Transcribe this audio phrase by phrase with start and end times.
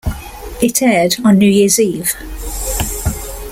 [0.63, 2.11] It aired on New Year's Eve.